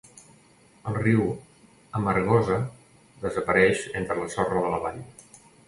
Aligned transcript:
El 0.91 0.95
riu 1.01 1.21
Amargosa 1.99 2.57
desapareix 3.29 3.87
entre 4.03 4.19
la 4.25 4.29
sorra 4.39 4.67
de 4.69 4.75
la 4.77 4.85
vall. 4.89 5.01